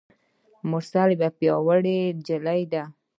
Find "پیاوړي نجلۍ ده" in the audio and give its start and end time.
1.37-2.83